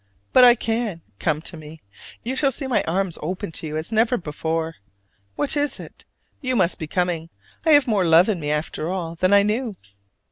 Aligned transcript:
But 0.33 0.43
I 0.43 0.55
can: 0.55 1.01
come 1.19 1.43
to 1.43 1.55
me! 1.55 1.79
You 2.23 2.35
shall 2.35 2.51
see 2.51 2.65
my 2.65 2.83
arms 2.87 3.19
open 3.21 3.51
to 3.51 3.67
you 3.67 3.77
as 3.77 3.91
never 3.91 4.17
before. 4.17 4.77
What 5.35 5.55
is 5.55 5.79
it? 5.79 6.05
you 6.41 6.55
must 6.55 6.79
be 6.79 6.87
coming. 6.87 7.29
I 7.67 7.73
have 7.73 7.85
more 7.87 8.03
love 8.03 8.27
in 8.27 8.39
me 8.39 8.49
after 8.49 8.89
all 8.89 9.13
than 9.13 9.31
I 9.31 9.43
knew. 9.43 9.75